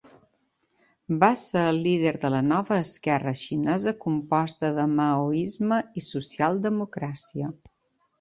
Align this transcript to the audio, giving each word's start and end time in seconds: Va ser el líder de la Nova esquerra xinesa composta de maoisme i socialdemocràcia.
Va 1.23 1.27
ser 1.41 1.65
el 1.73 1.81
líder 1.87 2.13
de 2.23 2.31
la 2.35 2.39
Nova 2.45 2.77
esquerra 2.85 3.33
xinesa 3.41 3.93
composta 4.05 4.71
de 4.79 4.87
maoisme 4.95 5.79
i 6.01 6.03
socialdemocràcia. 6.07 7.51